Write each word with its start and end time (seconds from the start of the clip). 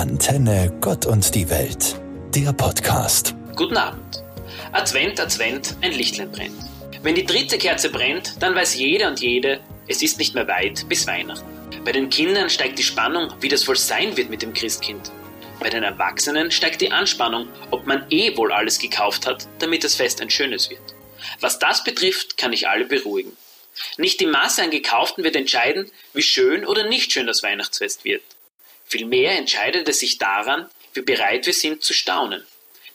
Antenne 0.00 0.72
Gott 0.80 1.04
und 1.04 1.34
die 1.34 1.50
Welt, 1.50 2.00
der 2.34 2.54
Podcast. 2.54 3.34
Guten 3.54 3.76
Abend. 3.76 4.24
Advent, 4.72 5.20
Advent, 5.20 5.76
ein 5.82 5.92
Lichtlein 5.92 6.32
brennt. 6.32 6.58
Wenn 7.02 7.16
die 7.16 7.26
dritte 7.26 7.58
Kerze 7.58 7.90
brennt, 7.90 8.36
dann 8.40 8.54
weiß 8.54 8.76
jeder 8.76 9.08
und 9.08 9.20
jede, 9.20 9.60
es 9.88 10.00
ist 10.00 10.16
nicht 10.16 10.34
mehr 10.34 10.48
weit 10.48 10.88
bis 10.88 11.06
Weihnachten. 11.06 11.44
Bei 11.84 11.92
den 11.92 12.08
Kindern 12.08 12.48
steigt 12.48 12.78
die 12.78 12.82
Spannung, 12.82 13.30
wie 13.42 13.50
das 13.50 13.68
wohl 13.68 13.76
sein 13.76 14.16
wird 14.16 14.30
mit 14.30 14.40
dem 14.40 14.54
Christkind. 14.54 15.12
Bei 15.58 15.68
den 15.68 15.82
Erwachsenen 15.82 16.50
steigt 16.50 16.80
die 16.80 16.92
Anspannung, 16.92 17.48
ob 17.70 17.86
man 17.86 18.06
eh 18.08 18.34
wohl 18.38 18.52
alles 18.52 18.78
gekauft 18.78 19.26
hat, 19.26 19.46
damit 19.58 19.84
das 19.84 19.96
Fest 19.96 20.22
ein 20.22 20.30
schönes 20.30 20.70
wird. 20.70 20.94
Was 21.40 21.58
das 21.58 21.84
betrifft, 21.84 22.38
kann 22.38 22.54
ich 22.54 22.70
alle 22.70 22.86
beruhigen. 22.86 23.36
Nicht 23.98 24.18
die 24.20 24.26
Masse 24.26 24.62
an 24.62 24.70
Gekauften 24.70 25.24
wird 25.24 25.36
entscheiden, 25.36 25.92
wie 26.14 26.22
schön 26.22 26.64
oder 26.64 26.88
nicht 26.88 27.12
schön 27.12 27.26
das 27.26 27.42
Weihnachtsfest 27.42 28.06
wird. 28.06 28.22
Vielmehr 28.90 29.38
entscheidet 29.38 29.88
es 29.88 30.00
sich 30.00 30.18
daran, 30.18 30.68
wie 30.94 31.02
bereit 31.02 31.46
wir 31.46 31.52
sind 31.52 31.84
zu 31.84 31.94
staunen. 31.94 32.44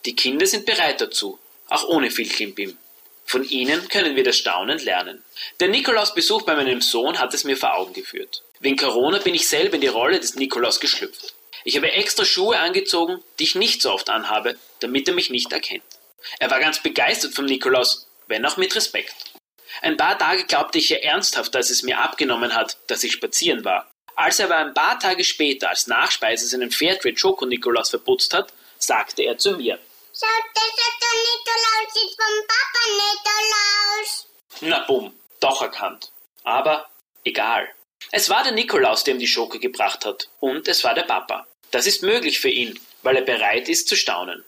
Die 0.06 0.14
Kinder 0.14 0.46
sind 0.46 0.66
bereit 0.66 1.00
dazu, 1.00 1.40
auch 1.68 1.88
ohne 1.88 2.12
viel 2.12 2.28
Klimbim. 2.28 2.78
Von 3.24 3.48
ihnen 3.48 3.88
können 3.88 4.18
wir 4.18 4.26
das 4.26 4.38
Staunen 4.38 4.78
lernen. 4.80 5.24
Der 5.62 5.70
Nikolausbesuch 5.70 6.42
bei 6.42 6.56
meinem 6.56 6.82
Sohn 6.82 7.18
hat 7.18 7.34
es 7.34 7.46
mir 7.46 7.56
vor 7.56 7.76
Augen 7.76 7.94
geführt. 7.94 8.44
Wegen 8.60 8.76
Corona 8.76 9.20
bin 9.20 9.34
ich 9.34 9.48
selber 9.48 9.76
in 9.76 9.82
die 9.82 9.88
Rolle 9.88 10.20
des 10.20 10.36
Nikolaus 10.36 10.82
geschlüpft. 10.82 11.34
Ich 11.64 11.78
habe 11.78 11.92
extra 11.92 12.26
Schuhe 12.26 12.60
angezogen, 12.60 13.24
die 13.40 13.46
ich 13.46 13.56
nicht 13.56 13.82
so 13.82 13.92
oft 13.92 14.10
anhabe, 14.10 14.60
damit 14.82 15.08
er 15.08 15.16
mich 15.16 15.30
nicht 15.30 15.54
erkennt. 15.54 15.84
Er 16.40 16.52
war 16.52 16.60
ganz 16.60 16.84
begeistert 16.84 17.34
vom 17.34 17.46
Nikolaus, 17.46 18.08
wenn 18.28 18.46
auch 18.46 18.58
mit 18.58 18.76
Respekt. 18.76 19.16
Ein 19.82 19.98
paar 19.98 20.18
Tage 20.18 20.44
glaubte 20.44 20.78
ich 20.78 20.90
ja 20.90 20.98
ernsthaft, 20.98 21.56
dass 21.56 21.70
es 21.70 21.84
mir 21.84 22.00
abgenommen 22.00 22.54
hat, 22.54 22.78
dass 22.88 23.04
ich 23.04 23.14
spazieren 23.14 23.64
war. 23.64 23.90
Als 24.16 24.40
er 24.40 24.46
aber 24.46 24.58
ein 24.58 24.74
paar 24.74 25.00
Tage 25.00 25.24
später 25.24 25.70
als 25.70 25.88
Nachspeise 25.88 26.48
seinen 26.48 26.72
Fairtrade 26.72 27.18
Schoko-Nikolaus 27.18 27.90
verputzt 27.90 28.34
hat, 28.34 28.54
sagte 28.80 29.24
er 29.24 29.38
zu 29.38 29.58
mir. 29.58 29.78
Schau, 30.18 30.28
der 30.56 30.64
Nikolaus 31.26 31.96
ist 31.96 32.16
vom 32.16 32.48
Papa 32.48 32.84
Nikolaus. 33.02 34.28
Na 34.62 34.80
bumm, 34.86 35.14
doch 35.40 35.62
erkannt. 35.62 36.12
Aber 36.44 36.90
egal. 37.24 37.68
Es 38.12 38.30
war 38.30 38.44
der 38.44 38.54
Nikolaus, 38.54 39.04
der 39.04 39.16
ihm 39.16 39.20
die 39.20 39.28
Schoke 39.28 39.60
gebracht 39.60 40.06
hat, 40.06 40.30
und 40.40 40.68
es 40.68 40.84
war 40.84 40.94
der 40.94 41.04
Papa. 41.04 41.46
Das 41.72 41.86
ist 41.86 42.04
möglich 42.04 42.40
für 42.40 42.50
ihn, 42.50 42.80
weil 43.02 43.18
er 43.18 43.24
bereit 43.24 43.68
ist 43.68 43.90
zu 43.90 43.98
staunen. 43.98 44.46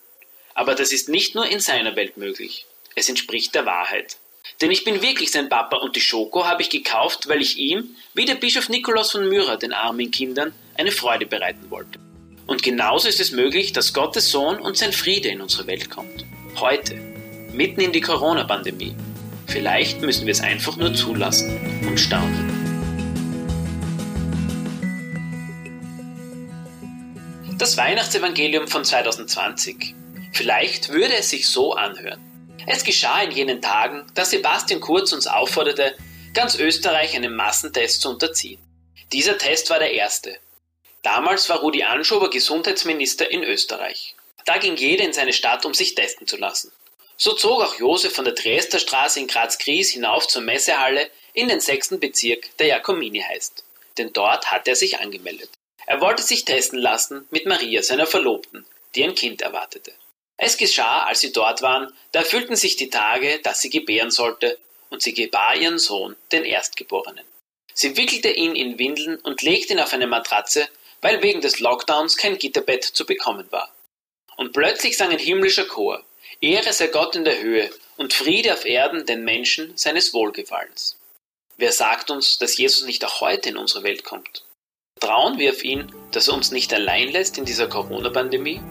Aber 0.53 0.75
das 0.75 0.93
ist 0.93 1.09
nicht 1.09 1.35
nur 1.35 1.45
in 1.45 1.59
seiner 1.59 1.95
Welt 1.95 2.17
möglich. 2.17 2.65
Es 2.95 3.09
entspricht 3.09 3.53
der 3.53 3.65
Wahrheit. 3.65 4.17
Denn 4.61 4.71
ich 4.71 4.83
bin 4.83 5.01
wirklich 5.01 5.31
sein 5.31 5.49
Papa 5.49 5.77
und 5.77 5.95
die 5.95 6.01
Schoko 6.01 6.45
habe 6.45 6.61
ich 6.61 6.69
gekauft, 6.69 7.27
weil 7.27 7.41
ich 7.41 7.57
ihm, 7.57 7.95
wie 8.13 8.25
der 8.25 8.35
Bischof 8.35 8.69
Nikolaus 8.69 9.11
von 9.11 9.27
Myra, 9.27 9.55
den 9.55 9.73
armen 9.73 10.11
Kindern, 10.11 10.53
eine 10.75 10.91
Freude 10.91 11.25
bereiten 11.25 11.69
wollte. 11.69 11.99
Und 12.47 12.63
genauso 12.63 13.07
ist 13.09 13.19
es 13.19 13.31
möglich, 13.31 13.73
dass 13.73 13.93
Gottes 13.93 14.31
Sohn 14.31 14.57
und 14.57 14.77
sein 14.77 14.93
Friede 14.93 15.29
in 15.29 15.41
unsere 15.41 15.67
Welt 15.67 15.89
kommt. 15.89 16.25
Heute, 16.59 16.95
mitten 17.51 17.81
in 17.81 17.91
die 17.91 18.01
Corona-Pandemie. 18.01 18.95
Vielleicht 19.47 20.01
müssen 20.01 20.25
wir 20.25 20.31
es 20.31 20.41
einfach 20.41 20.77
nur 20.77 20.93
zulassen 20.93 21.85
und 21.87 21.99
staunen. 21.99 22.57
Das 27.57 27.75
Weihnachtsevangelium 27.75 28.67
von 28.67 28.85
2020. 28.85 29.95
Vielleicht 30.31 30.89
würde 30.89 31.15
es 31.15 31.31
sich 31.31 31.47
so 31.47 31.73
anhören. 31.73 32.19
Es 32.69 32.83
geschah 32.83 33.21
in 33.21 33.31
jenen 33.31 33.61
Tagen, 33.61 34.05
dass 34.13 34.31
Sebastian 34.31 34.81
Kurz 34.81 35.13
uns 35.13 35.25
aufforderte, 35.25 35.95
ganz 36.33 36.55
Österreich 36.55 37.15
einem 37.15 37.33
Massentest 37.33 38.01
zu 38.01 38.09
unterziehen. 38.09 38.59
Dieser 39.13 39.37
Test 39.37 39.69
war 39.69 39.79
der 39.79 39.93
erste. 39.93 40.37
Damals 41.01 41.47
war 41.47 41.59
Rudi 41.59 41.83
Anschober 41.83 42.29
Gesundheitsminister 42.29 43.31
in 43.31 43.41
Österreich. 43.41 44.15
Da 44.43 44.57
ging 44.57 44.75
jeder 44.75 45.05
in 45.05 45.13
seine 45.13 45.31
Stadt, 45.31 45.65
um 45.65 45.73
sich 45.73 45.95
testen 45.95 46.27
zu 46.27 46.35
lassen. 46.35 46.73
So 47.15 47.31
zog 47.31 47.63
auch 47.63 47.79
Josef 47.79 48.13
von 48.13 48.25
der 48.25 48.33
Dresdner 48.33 48.79
Straße 48.79 49.21
in 49.21 49.27
Graz-Gries 49.27 49.91
hinauf 49.91 50.27
zur 50.27 50.41
Messehalle 50.41 51.09
in 51.31 51.47
den 51.47 51.61
sechsten 51.61 52.01
Bezirk, 52.01 52.49
der 52.57 52.67
Jakomini 52.67 53.21
heißt. 53.21 53.63
Denn 53.97 54.11
dort 54.11 54.51
hat 54.51 54.67
er 54.67 54.75
sich 54.75 54.99
angemeldet. 54.99 55.51
Er 55.85 56.01
wollte 56.01 56.21
sich 56.21 56.43
testen 56.43 56.79
lassen 56.79 57.25
mit 57.31 57.45
Maria, 57.45 57.81
seiner 57.81 58.07
Verlobten, 58.07 58.65
die 58.93 59.05
ein 59.05 59.15
Kind 59.15 59.41
erwartete. 59.41 59.93
Es 60.37 60.57
geschah, 60.57 61.05
als 61.05 61.19
sie 61.21 61.31
dort 61.31 61.61
waren, 61.61 61.91
da 62.11 62.19
erfüllten 62.19 62.55
sich 62.55 62.75
die 62.75 62.89
Tage, 62.89 63.39
dass 63.39 63.59
sie 63.61 63.69
gebären 63.69 64.11
sollte, 64.11 64.59
und 64.89 65.01
sie 65.01 65.13
gebar 65.13 65.55
ihren 65.55 65.79
Sohn, 65.79 66.15
den 66.31 66.45
Erstgeborenen. 66.45 67.25
Sie 67.73 67.97
wickelte 67.97 68.29
ihn 68.29 68.55
in 68.55 68.79
Windeln 68.79 69.17
und 69.17 69.41
legte 69.41 69.73
ihn 69.73 69.79
auf 69.79 69.93
eine 69.93 70.07
Matratze, 70.07 70.69
weil 71.01 71.21
wegen 71.21 71.41
des 71.41 71.59
Lockdowns 71.59 72.17
kein 72.17 72.37
Gitterbett 72.37 72.83
zu 72.83 73.05
bekommen 73.05 73.47
war. 73.51 73.71
Und 74.37 74.53
plötzlich 74.53 74.97
sang 74.97 75.09
ein 75.09 75.19
himmlischer 75.19 75.65
Chor, 75.65 76.03
Ehre 76.39 76.71
sei 76.71 76.87
Gott 76.87 77.15
in 77.15 77.25
der 77.25 77.41
Höhe 77.41 77.69
und 77.97 78.13
Friede 78.13 78.53
auf 78.53 78.65
Erden 78.65 79.05
den 79.05 79.23
Menschen 79.23 79.75
seines 79.75 80.13
Wohlgefallens. 80.13 80.97
Wer 81.57 81.71
sagt 81.71 82.11
uns, 82.11 82.37
dass 82.37 82.57
Jesus 82.57 82.85
nicht 82.85 83.03
auch 83.03 83.21
heute 83.21 83.49
in 83.49 83.57
unsere 83.57 83.83
Welt 83.83 84.03
kommt? 84.03 84.43
Trauen 84.99 85.39
wir 85.39 85.51
auf 85.51 85.63
ihn, 85.63 85.91
dass 86.11 86.27
er 86.27 86.35
uns 86.35 86.51
nicht 86.51 86.73
allein 86.73 87.09
lässt 87.09 87.37
in 87.37 87.45
dieser 87.45 87.67
Corona-Pandemie? 87.67 88.61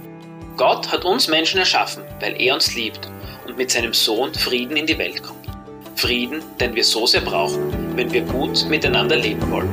Gott 0.57 0.91
hat 0.91 1.05
uns 1.05 1.29
Menschen 1.29 1.61
erschaffen, 1.61 2.03
weil 2.19 2.41
er 2.41 2.55
uns 2.55 2.75
liebt 2.75 3.11
und 3.47 3.59
mit 3.59 3.71
seinem 3.71 3.93
Sohn 3.93 4.33
Frieden 4.33 4.77
in 4.79 4.87
die 4.87 4.97
Welt 4.97 5.23
kommt. 5.23 5.47
Frieden, 5.97 6.43
den 6.59 6.75
wir 6.75 6.85
so 6.85 7.07
sehr 7.07 7.21
brauchen, 7.21 7.95
wenn 7.95 8.11
wir 8.11 8.23
gut 8.23 8.65
miteinander 8.67 9.17
leben 9.17 9.51
wollen. 9.51 9.69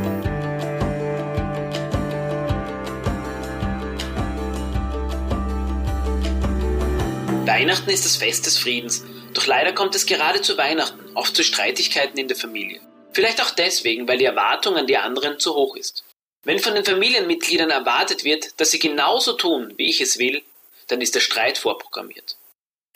Weihnachten 7.47 7.89
ist 7.89 8.03
das 8.03 8.17
Fest 8.17 8.45
des 8.45 8.57
Friedens, 8.57 9.05
doch 9.33 9.47
leider 9.47 9.71
kommt 9.71 9.95
es 9.95 10.05
gerade 10.05 10.41
zu 10.41 10.57
Weihnachten 10.57 11.15
oft 11.15 11.33
zu 11.33 11.43
Streitigkeiten 11.43 12.17
in 12.17 12.27
der 12.27 12.35
Familie. 12.35 12.81
Vielleicht 13.13 13.41
auch 13.41 13.51
deswegen, 13.51 14.05
weil 14.07 14.17
die 14.17 14.25
Erwartung 14.25 14.75
an 14.75 14.87
die 14.87 14.97
anderen 14.97 15.39
zu 15.39 15.53
hoch 15.53 15.77
ist. 15.77 16.03
Wenn 16.43 16.59
von 16.59 16.75
den 16.75 16.83
Familienmitgliedern 16.83 17.69
erwartet 17.69 18.25
wird, 18.25 18.59
dass 18.59 18.71
sie 18.71 18.79
genauso 18.79 19.33
tun, 19.33 19.73
wie 19.77 19.89
ich 19.89 20.01
es 20.01 20.19
will, 20.19 20.41
dann 20.87 21.01
ist 21.01 21.15
der 21.15 21.19
Streit 21.19 21.57
vorprogrammiert. 21.57 22.37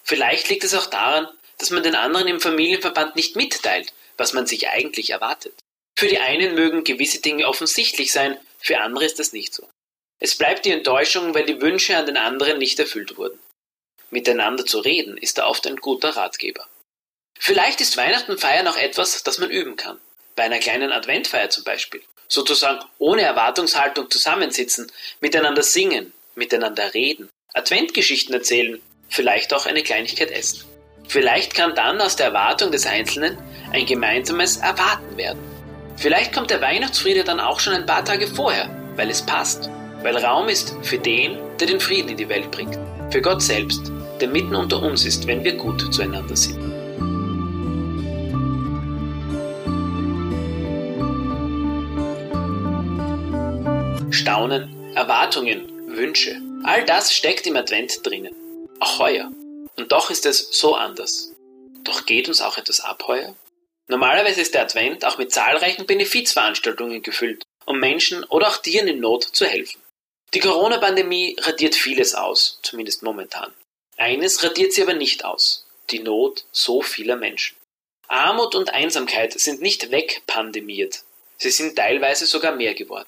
Vielleicht 0.03 0.49
liegt 0.49 0.63
es 0.63 0.73
auch 0.73 0.87
daran, 0.87 1.27
dass 1.57 1.69
man 1.69 1.83
den 1.83 1.95
anderen 1.95 2.27
im 2.27 2.39
Familienverband 2.39 3.15
nicht 3.15 3.35
mitteilt, 3.35 3.93
was 4.17 4.33
man 4.33 4.47
sich 4.47 4.69
eigentlich 4.69 5.09
erwartet. 5.09 5.53
Für 5.97 6.07
die 6.07 6.19
einen 6.19 6.55
mögen 6.55 6.83
gewisse 6.83 7.21
Dinge 7.21 7.47
offensichtlich 7.47 8.11
sein, 8.11 8.39
für 8.59 8.79
andere 8.79 9.05
ist 9.05 9.19
das 9.19 9.33
nicht 9.33 9.53
so. 9.53 9.67
Es 10.19 10.35
bleibt 10.35 10.65
die 10.65 10.71
Enttäuschung, 10.71 11.33
weil 11.33 11.45
die 11.45 11.61
Wünsche 11.61 11.97
an 11.97 12.05
den 12.05 12.17
anderen 12.17 12.57
nicht 12.57 12.79
erfüllt 12.79 13.17
wurden. 13.17 13.39
Miteinander 14.09 14.65
zu 14.65 14.79
reden 14.79 15.17
ist 15.17 15.37
da 15.37 15.47
oft 15.47 15.67
ein 15.67 15.75
guter 15.77 16.09
Ratgeber. 16.09 16.67
Vielleicht 17.39 17.81
ist 17.81 17.97
Weihnachten 17.97 18.37
feiern 18.37 18.67
auch 18.67 18.77
etwas, 18.77 19.23
das 19.23 19.37
man 19.37 19.51
üben 19.51 19.75
kann. 19.75 19.99
Bei 20.35 20.43
einer 20.43 20.59
kleinen 20.59 20.91
Adventfeier 20.91 21.49
zum 21.49 21.63
Beispiel 21.63 22.03
sozusagen 22.27 22.83
ohne 22.97 23.21
Erwartungshaltung 23.21 24.11
zusammensitzen, 24.11 24.91
miteinander 25.19 25.63
singen, 25.63 26.13
miteinander 26.35 26.93
reden, 26.93 27.29
Adventgeschichten 27.53 28.33
erzählen, 28.33 28.79
vielleicht 29.09 29.53
auch 29.53 29.65
eine 29.65 29.81
Kleinigkeit 29.81 30.31
essen. 30.31 30.65
Vielleicht 31.07 31.55
kann 31.55 31.75
dann 31.75 32.01
aus 32.01 32.17
der 32.17 32.27
Erwartung 32.27 32.71
des 32.71 32.85
Einzelnen 32.85 33.37
ein 33.71 33.85
gemeinsames 33.85 34.57
Erwarten 34.57 35.15
werden. 35.15 35.39
Vielleicht 35.95 36.33
kommt 36.33 36.51
der 36.51 36.61
Weihnachtsfriede 36.61 37.23
dann 37.23 37.39
auch 37.39 37.59
schon 37.59 37.73
ein 37.73 37.85
paar 37.85 38.03
Tage 38.03 38.27
vorher, 38.27 38.69
weil 38.97 39.09
es 39.09 39.25
passt, 39.25 39.69
weil 40.03 40.17
Raum 40.17 40.49
ist 40.49 40.75
für 40.83 40.99
den, 40.99 41.37
der 41.59 41.67
den 41.67 41.79
Frieden 41.79 42.09
in 42.09 42.17
die 42.17 42.29
Welt 42.29 42.51
bringt, 42.51 42.77
für 43.11 43.21
Gott 43.21 43.41
selbst, 43.41 43.91
der 44.19 44.27
mitten 44.27 44.55
unter 44.55 44.81
uns 44.81 45.05
ist, 45.05 45.25
wenn 45.25 45.43
wir 45.43 45.53
gut 45.53 45.93
zueinander 45.93 46.35
sind. 46.35 46.59
Staunen, 54.11 54.69
Erwartungen, 54.95 55.76
Wünsche. 55.87 56.41
All 56.63 56.85
das 56.85 57.13
steckt 57.13 57.47
im 57.47 57.55
Advent 57.55 58.05
drinnen. 58.05 58.35
Auch 58.79 58.99
heuer. 58.99 59.31
Und 59.77 59.91
doch 59.91 60.09
ist 60.09 60.25
es 60.25 60.49
so 60.51 60.75
anders. 60.75 61.31
Doch 61.83 62.05
geht 62.05 62.27
uns 62.27 62.41
auch 62.41 62.57
etwas 62.57 62.81
ab 62.81 63.03
heuer? 63.07 63.33
Normalerweise 63.87 64.41
ist 64.41 64.53
der 64.53 64.63
Advent 64.63 65.05
auch 65.05 65.17
mit 65.17 65.31
zahlreichen 65.31 65.85
Benefizveranstaltungen 65.85 67.01
gefüllt, 67.01 67.43
um 67.65 67.79
Menschen 67.79 68.25
oder 68.25 68.49
auch 68.49 68.57
Tieren 68.57 68.89
in 68.89 68.99
Not 68.99 69.23
zu 69.23 69.45
helfen. 69.45 69.81
Die 70.33 70.39
Corona-Pandemie 70.39 71.37
radiert 71.39 71.73
vieles 71.73 72.13
aus, 72.13 72.59
zumindest 72.63 73.01
momentan. 73.01 73.53
Eines 73.95 74.43
radiert 74.43 74.73
sie 74.73 74.81
aber 74.81 74.93
nicht 74.93 75.23
aus. 75.23 75.65
Die 75.89 75.99
Not 75.99 76.45
so 76.51 76.81
vieler 76.81 77.15
Menschen. 77.15 77.55
Armut 78.09 78.55
und 78.55 78.73
Einsamkeit 78.73 79.39
sind 79.39 79.61
nicht 79.61 79.89
wegpandemiert. 79.89 81.03
Sie 81.37 81.49
sind 81.49 81.77
teilweise 81.77 82.25
sogar 82.25 82.55
mehr 82.55 82.73
geworden. 82.73 83.07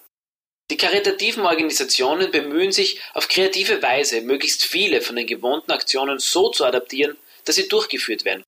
Die 0.71 0.77
karitativen 0.77 1.45
Organisationen 1.45 2.31
bemühen 2.31 2.71
sich 2.71 3.01
auf 3.13 3.27
kreative 3.27 3.81
Weise, 3.81 4.21
möglichst 4.21 4.63
viele 4.63 5.01
von 5.01 5.15
den 5.15 5.25
gewohnten 5.25 5.71
Aktionen 5.71 6.19
so 6.19 6.49
zu 6.49 6.63
adaptieren, 6.63 7.17
dass 7.45 7.55
sie 7.55 7.67
durchgeführt 7.67 8.23
werden. 8.23 8.43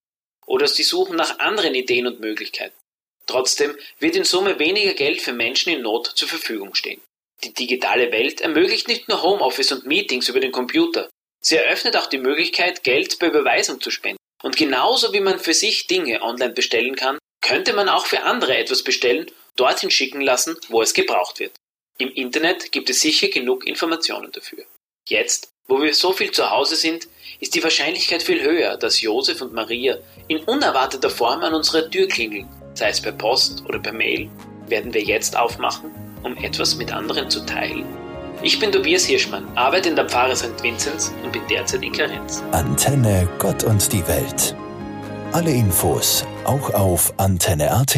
Oder 0.45 0.67
sie 0.67 0.83
suchen 0.83 1.15
nach 1.15 1.39
anderen 1.39 1.73
Ideen 1.73 2.07
und 2.07 2.19
Möglichkeiten. 2.19 2.75
Trotzdem 3.25 3.75
wird 3.99 4.15
in 4.15 4.23
Summe 4.23 4.59
weniger 4.59 4.93
Geld 4.93 5.21
für 5.21 5.33
Menschen 5.33 5.71
in 5.71 5.81
Not 5.81 6.07
zur 6.07 6.27
Verfügung 6.27 6.75
stehen. 6.75 7.01
Die 7.43 7.53
digitale 7.53 8.11
Welt 8.11 8.41
ermöglicht 8.41 8.87
nicht 8.87 9.07
nur 9.07 9.23
Homeoffice 9.23 9.71
und 9.71 9.87
Meetings 9.87 10.29
über 10.29 10.39
den 10.39 10.51
Computer. 10.51 11.09
Sie 11.41 11.55
eröffnet 11.55 11.95
auch 11.97 12.05
die 12.05 12.19
Möglichkeit, 12.19 12.83
Geld 12.83 13.17
per 13.17 13.29
Überweisung 13.29 13.81
zu 13.81 13.89
spenden. 13.89 14.19
Und 14.43 14.57
genauso 14.57 15.13
wie 15.13 15.21
man 15.21 15.39
für 15.39 15.53
sich 15.53 15.87
Dinge 15.87 16.21
online 16.21 16.53
bestellen 16.53 16.95
kann, 16.95 17.17
könnte 17.41 17.73
man 17.73 17.89
auch 17.89 18.05
für 18.05 18.23
andere 18.23 18.57
etwas 18.57 18.83
bestellen, 18.83 19.31
dorthin 19.55 19.89
schicken 19.89 20.21
lassen, 20.21 20.55
wo 20.69 20.81
es 20.81 20.93
gebraucht 20.93 21.39
wird. 21.39 21.53
Im 21.97 22.09
Internet 22.09 22.71
gibt 22.71 22.89
es 22.89 23.01
sicher 23.01 23.27
genug 23.27 23.67
Informationen 23.67 24.31
dafür. 24.31 24.63
Jetzt, 25.07 25.51
wo 25.67 25.81
wir 25.81 25.93
so 25.93 26.13
viel 26.13 26.31
zu 26.31 26.49
Hause 26.49 26.75
sind, 26.75 27.07
ist 27.39 27.55
die 27.55 27.63
Wahrscheinlichkeit 27.63 28.23
viel 28.23 28.41
höher, 28.41 28.77
dass 28.77 29.01
Josef 29.01 29.41
und 29.41 29.53
Maria 29.53 29.97
in 30.27 30.39
unerwarteter 30.43 31.09
Form 31.09 31.43
an 31.43 31.53
unserer 31.53 31.89
Tür 31.89 32.07
klingeln, 32.07 32.47
sei 32.73 32.89
es 32.89 33.01
per 33.01 33.11
Post 33.11 33.63
oder 33.67 33.79
per 33.79 33.93
Mail, 33.93 34.29
werden 34.67 34.93
wir 34.93 35.01
jetzt 35.01 35.37
aufmachen, 35.37 35.91
um 36.23 36.35
etwas 36.37 36.75
mit 36.75 36.91
anderen 36.91 37.29
zu 37.29 37.45
teilen. 37.45 37.85
Ich 38.43 38.59
bin 38.59 38.71
Tobias 38.71 39.05
Hirschmann, 39.05 39.45
arbeite 39.55 39.89
in 39.89 39.95
der 39.95 40.09
Pfarre 40.09 40.35
St. 40.35 40.63
Vinzenz 40.63 41.13
und 41.23 41.31
bin 41.31 41.45
derzeit 41.47 41.83
in 41.83 41.91
Karenz. 41.91 42.41
Antenne 42.51 43.29
Gott 43.37 43.63
und 43.63 43.93
die 43.93 44.05
Welt. 44.07 44.55
Alle 45.31 45.51
Infos 45.51 46.25
auch 46.43 46.73
auf 46.73 47.13
antenne.at. 47.17 47.95